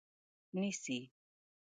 [0.55, 0.97] نیسي